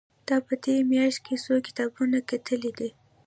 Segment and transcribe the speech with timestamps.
[0.27, 2.89] تا په دې مياشت کې څو کتابونه کتلي دي؟